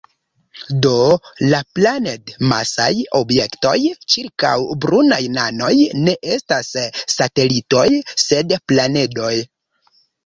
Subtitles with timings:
[0.85, 0.93] Do,
[1.49, 2.87] la planed-masaj
[3.19, 3.75] objektoj
[4.13, 4.55] ĉirkaŭ
[4.87, 5.75] brunaj nanoj
[6.07, 6.73] ne estas
[7.17, 7.87] satelitoj,
[8.27, 9.33] sed planedoj.